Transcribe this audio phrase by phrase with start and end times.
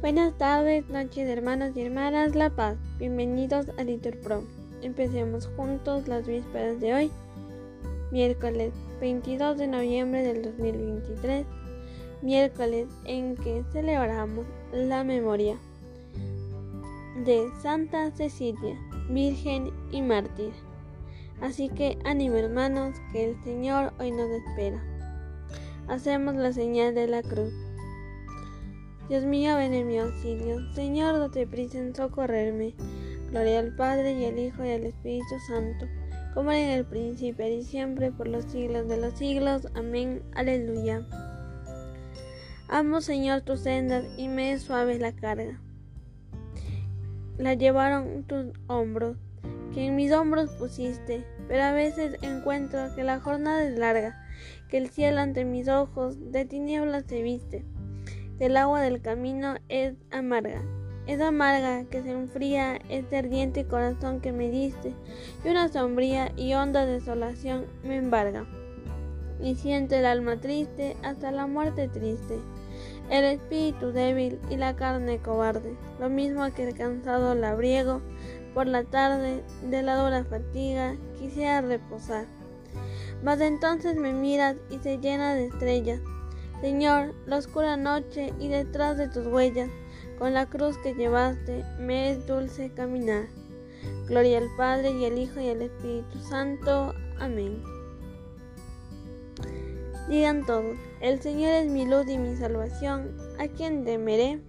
[0.00, 2.78] Buenas tardes, noches, hermanos y hermanas La Paz.
[2.98, 4.42] Bienvenidos a Litur Pro.
[4.80, 7.10] Empecemos juntos las vísperas de hoy,
[8.10, 11.44] miércoles 22 de noviembre del 2023,
[12.22, 15.58] miércoles en que celebramos la memoria
[17.26, 18.80] de Santa Cecilia,
[19.10, 20.54] Virgen y Mártir.
[21.42, 24.82] Así que ánimo hermanos, que el Señor hoy nos espera.
[25.88, 27.52] Hacemos la señal de la cruz.
[29.10, 30.72] Dios mío, ven en mi auxilio.
[30.72, 32.76] Señor, date prisa en socorrerme.
[33.32, 35.86] Gloria al Padre y al Hijo y al Espíritu Santo,
[36.32, 39.66] como era en el principio y siempre, por los siglos de los siglos.
[39.74, 40.22] Amén.
[40.36, 41.04] Aleluya.
[42.68, 45.60] Amo, Señor, tus sendas y me es suave la carga.
[47.36, 49.16] La llevaron tus hombros,
[49.74, 54.24] que en mis hombros pusiste, pero a veces encuentro que la jornada es larga,
[54.68, 57.64] que el cielo ante mis ojos de tinieblas se viste
[58.40, 60.62] el agua del camino es amarga.
[61.06, 64.94] Es amarga que se enfría este ardiente corazón que me diste,
[65.44, 68.46] y una sombría y honda desolación me embarga.
[69.42, 72.38] Y siento el alma triste hasta la muerte triste,
[73.10, 78.00] el espíritu débil y la carne cobarde, lo mismo que el cansado labriego,
[78.54, 82.24] por la tarde de la dura fatiga quisiera reposar.
[83.22, 86.00] Mas entonces me miras y se llena de estrellas,
[86.60, 89.70] Señor, la oscura noche y detrás de tus huellas,
[90.18, 93.28] con la cruz que llevaste, me es dulce caminar.
[94.06, 96.94] Gloria al Padre y al Hijo y al Espíritu Santo.
[97.18, 97.62] Amén.
[100.10, 104.40] Digan todos, el Señor es mi luz y mi salvación, ¿a quién temeré?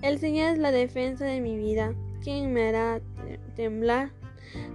[0.00, 3.00] El Señor es la defensa de mi vida, ¿quién me hará
[3.56, 4.21] temblar?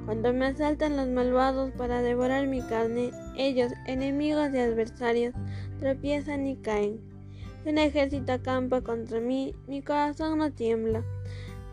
[0.05, 5.35] Cuando me asaltan los malvados para devorar mi carne, ellos, enemigos y adversarios,
[5.79, 6.99] tropiezan y caen.
[7.63, 11.03] Si un ejército acampa contra mí, mi corazón no tiembla.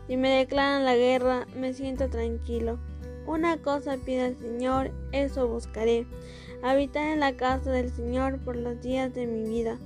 [0.07, 2.77] Si me declaran la guerra, me siento tranquilo.
[3.25, 6.05] Una cosa pido al Señor, eso buscaré,
[6.61, 9.79] habitar en la casa del Señor por los días de mi vida,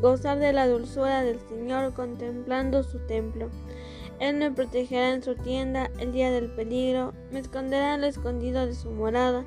[0.00, 3.50] gozar de la dulzura del Señor contemplando su templo.
[4.20, 8.74] Él me protegerá en su tienda el día del peligro, me esconderá al escondido de
[8.74, 9.46] su morada,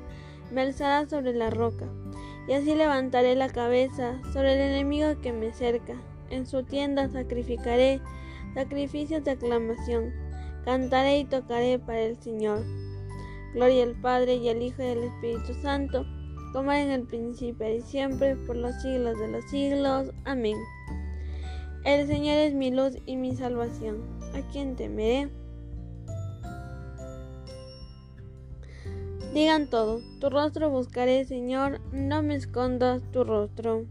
[0.50, 1.86] me alzará sobre la roca,
[2.48, 5.94] y así levantaré la cabeza sobre el enemigo que me cerca.
[6.28, 8.00] En su tienda sacrificaré
[8.54, 10.12] sacrificios de aclamación,
[10.64, 12.64] cantaré y tocaré para el Señor.
[13.54, 16.04] Gloria al Padre y al Hijo y al Espíritu Santo,
[16.52, 20.10] como en el principio y siempre, por los siglos de los siglos.
[20.24, 20.56] Amén.
[21.84, 24.13] El Señor es mi luz y mi salvación.
[24.34, 25.30] ¿A quién temeré?
[29.32, 33.84] Digan todos, tu rostro buscaré, Señor, no me escondas tu rostro.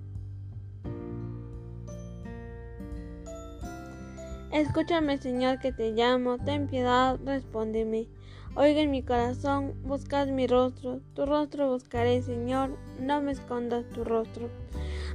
[4.52, 8.08] Escúchame, Señor, que te llamo, ten piedad, respóndeme.
[8.56, 14.04] Oiga en mi corazón, buscad mi rostro, tu rostro buscaré, Señor, no me escondas tu
[14.04, 14.50] rostro.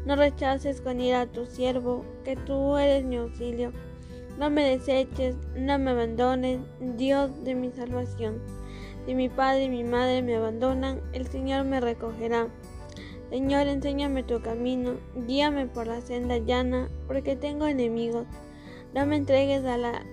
[0.04, 3.72] No rechaces con ira a tu siervo, que tú eres mi auxilio.
[4.38, 6.60] No me deseches, no me abandones,
[6.96, 8.40] Dios de mi salvación.
[9.04, 12.46] Si mi padre y mi madre me abandonan, el Señor me recogerá.
[13.30, 14.92] Señor, enséñame tu camino,
[15.26, 18.28] guíame por la senda llana, porque tengo enemigos.
[18.94, 20.06] No me entregues a la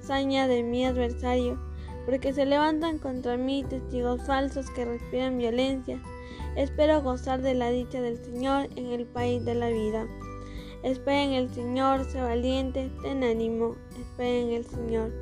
[0.00, 1.56] saña de mi adversario,
[2.04, 6.02] porque se levantan contra mí testigos falsos que respiran violencia.
[6.56, 10.08] Espero gozar de la dicha del Señor en el país de la vida.
[10.86, 15.12] Espera en el Señor, sé valiente, ten ánimo, espera en el Señor.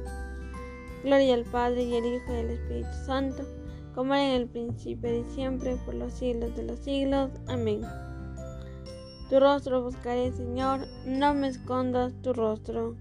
[1.03, 3.45] Gloria al Padre y al Hijo y al Espíritu Santo,
[3.95, 7.31] como era en el principio y siempre, por los siglos de los siglos.
[7.49, 7.81] Amén.
[9.31, 12.97] Tu rostro buscaré, Señor, no me escondas tu rostro.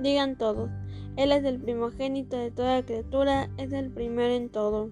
[0.00, 0.70] Digan todos,
[1.16, 4.90] Él es el primogénito de toda criatura, es el primero en todo.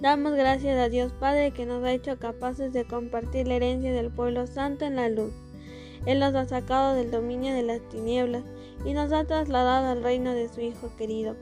[0.00, 4.10] Damos gracias a Dios Padre que nos ha hecho capaces de compartir la herencia del
[4.10, 5.32] pueblo santo en la luz.
[6.06, 8.42] Él nos ha sacado del dominio de las tinieblas
[8.86, 11.36] y nos ha trasladado al reino de su Hijo querido,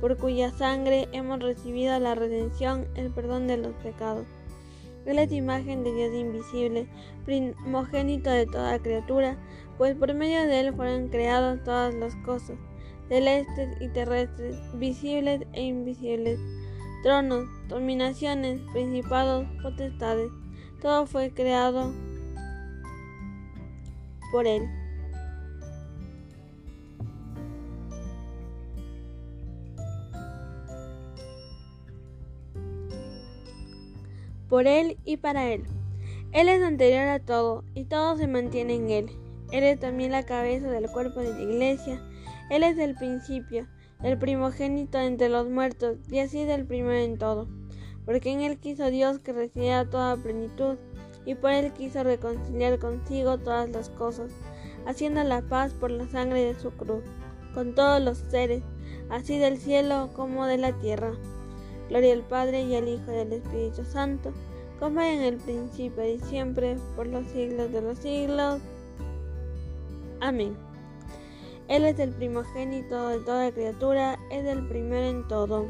[0.00, 4.26] por cuya sangre hemos recibido la redención, el perdón de los pecados.
[5.06, 6.88] Él es imagen de Dios invisible,
[7.24, 9.38] primogénito de toda criatura,
[9.78, 12.58] pues por medio de Él fueron creadas todas las cosas,
[13.08, 16.40] celestes y terrestres, visibles e invisibles,
[17.02, 20.30] tronos, dominaciones, principados, potestades.
[20.82, 21.92] Todo fue creado
[24.32, 24.68] por Él.
[34.48, 35.64] Por Él y para Él.
[36.32, 39.10] Él es anterior a todo y todo se mantiene en Él.
[39.50, 42.00] Él es también la cabeza del cuerpo de la iglesia.
[42.50, 43.66] Él es el principio,
[44.02, 47.48] el primogénito entre los muertos y así es el primero en todo.
[48.04, 50.76] Porque en Él quiso Dios que recibiera toda plenitud
[51.24, 54.30] y por Él quiso reconciliar consigo todas las cosas,
[54.86, 57.02] haciendo la paz por la sangre de su cruz,
[57.52, 58.62] con todos los seres,
[59.10, 61.12] así del cielo como de la tierra.
[61.88, 64.32] Gloria al Padre y al Hijo y al Espíritu Santo,
[64.78, 68.60] como en el principio y siempre, por los siglos de los siglos.
[70.20, 70.56] Amén.
[71.68, 75.66] Él es el primogénito de toda criatura, es el primero en todo.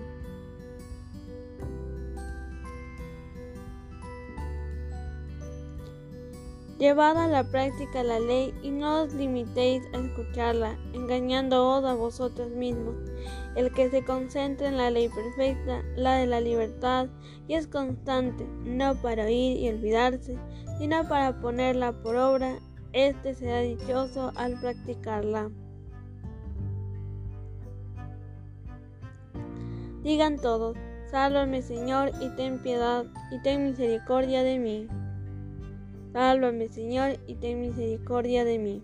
[6.78, 12.50] Llevad a la práctica la ley y no os limitéis a escucharla, engañándoos a vosotros
[12.50, 12.94] mismos.
[13.54, 17.08] El que se concentra en la ley perfecta, la de la libertad,
[17.48, 20.38] y es constante, no para oír y olvidarse,
[20.78, 22.58] sino para ponerla por obra,
[22.92, 25.50] éste será dichoso al practicarla.
[30.02, 30.76] Digan todos,
[31.10, 34.88] sálvame Señor y ten piedad y ten misericordia de mí.
[36.16, 38.82] Sálvame, Señor, y ten misericordia de mí.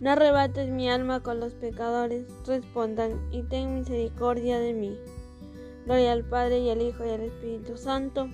[0.00, 4.98] No arrebates mi alma con los pecadores, respondan, y ten misericordia de mí.
[5.86, 8.28] Gloria al Padre y al Hijo y al Espíritu Santo.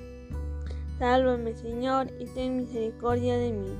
[0.98, 3.74] Sálvame, Señor, y ten misericordia de mí.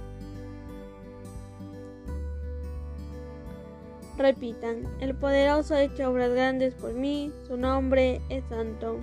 [4.19, 9.01] Repitan, el poderoso ha hecho obras grandes por mí, su nombre es santo.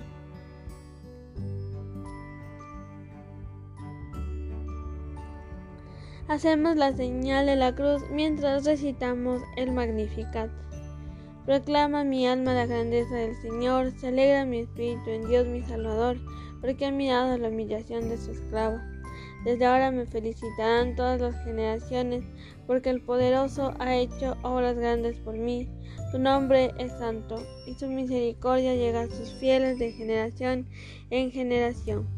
[6.28, 10.50] Hacemos la señal de la cruz mientras recitamos el Magnificat.
[11.46, 16.18] Proclama mi alma la grandeza del Señor, se alegra mi espíritu en Dios mi Salvador,
[16.60, 18.76] porque ha mirado la humillación de su esclavo.
[19.46, 22.24] Desde ahora me felicitarán todas las generaciones,
[22.66, 25.66] porque el poderoso ha hecho obras grandes por mí.
[26.10, 30.66] Su nombre es santo, y su misericordia llega a sus fieles de generación
[31.08, 32.17] en generación.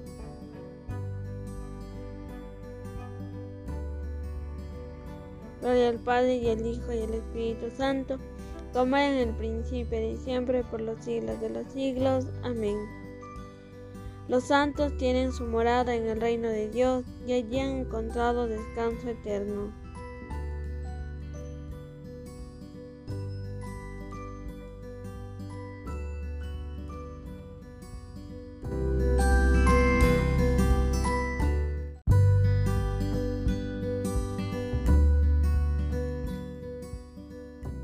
[5.71, 8.19] Gloria al Padre y al Hijo y al Espíritu Santo
[8.73, 12.27] como en el principio y siempre por los siglos de los siglos.
[12.43, 12.75] Amén.
[14.27, 19.07] Los santos tienen su morada en el reino de Dios y allí han encontrado descanso
[19.07, 19.71] eterno.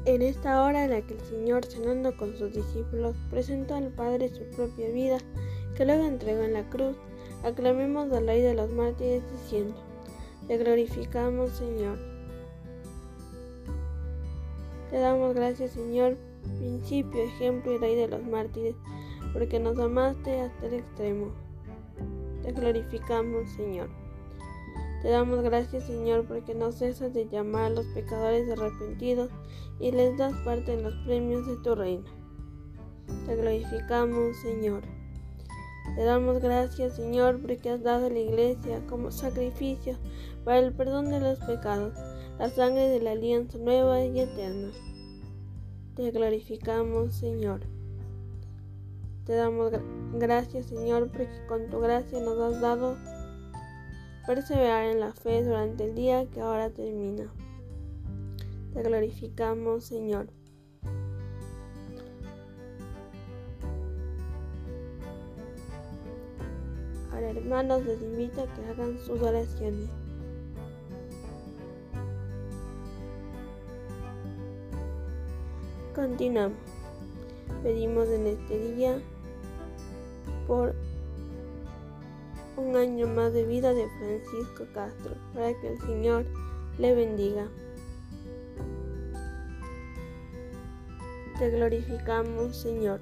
[0.08, 4.30] En esta hora en la que el Señor, cenando con sus discípulos, presentó al Padre
[4.30, 5.18] su propia vida,
[5.76, 6.96] que luego entregó en la cruz,
[7.44, 9.76] aclamemos la ley de los mártires diciendo,
[10.48, 12.00] Te glorificamos, Señor.
[14.90, 16.16] Te damos gracias, Señor,
[16.58, 18.76] principio, ejemplo y rey de los mártires,
[19.34, 21.34] porque nos amaste hasta el extremo.
[22.44, 23.90] Te glorificamos, Señor.
[25.02, 29.30] Te damos gracias, Señor, porque no cesas de llamar a los pecadores arrepentidos
[29.80, 32.06] y les das parte en los premios de tu reino.
[33.26, 34.82] Te glorificamos, Señor.
[35.96, 39.98] Te damos gracias, Señor, porque has dado a la iglesia como sacrificio
[40.44, 41.94] para el perdón de los pecados,
[42.40, 44.70] la sangre de la alianza nueva y eterna.
[45.96, 47.62] Te glorificamos, Señor.
[49.26, 49.72] Te damos
[50.14, 52.98] gracias, Señor, porque con tu gracia nos has dado
[54.28, 57.32] perseverar en la fe durante el día que ahora termina.
[58.74, 60.28] Te glorificamos, Señor.
[67.10, 69.90] Ahora, hermanos, les invito a que hagan sus oraciones.
[75.96, 76.58] Continuamos.
[77.64, 79.02] Pedimos en este día
[80.46, 80.76] por
[82.58, 86.26] un año más de vida de Francisco Castro, para que el Señor
[86.78, 87.48] le bendiga.
[91.40, 93.00] Te glorificamos, Señor.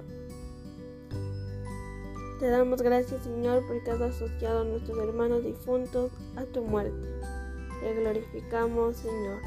[2.38, 7.08] Te damos gracias, Señor, porque has asociado a nuestros hermanos difuntos a tu muerte.
[7.80, 9.40] Te glorificamos, Señor.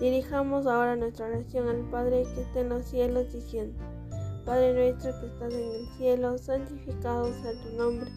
[0.00, 3.78] Dirijamos ahora nuestra oración al Padre que está en los cielos, diciendo,
[4.46, 8.10] Padre nuestro que estás en el cielo, santificado sea tu nombre.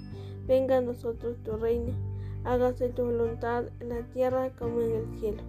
[0.47, 1.93] Venga a nosotros tu reino.
[2.43, 5.43] Hágase tu voluntad en la tierra como en el cielo.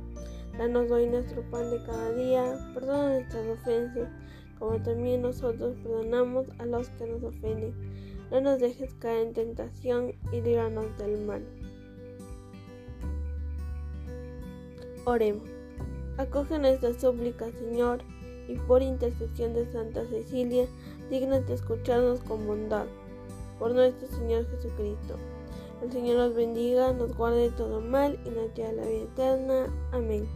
[0.59, 2.71] Danos hoy nuestro pan de cada día.
[2.75, 4.09] Perdona nuestras ofensas,
[4.59, 7.75] como también nosotros perdonamos a los que nos ofenden
[8.31, 11.43] no nos dejes caer en tentación y líbranos del mal.
[15.05, 15.49] Oremos.
[16.19, 18.00] Acoge nuestra súplica, Señor,
[18.49, 20.67] y por intercesión de Santa Cecilia,
[21.11, 22.87] dignate escucharnos con bondad.
[23.59, 25.17] Por nuestro Señor Jesucristo.
[25.83, 29.67] El Señor nos bendiga, nos guarde de todo mal y nos lleve la vida eterna.
[29.93, 30.29] Amén.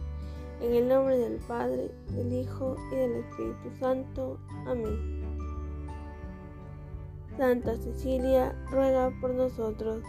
[0.61, 4.37] En el nombre del Padre, del Hijo y del Espíritu Santo.
[4.65, 5.21] Amén.
[7.37, 10.03] Santa Cecilia, ruega por nosotros.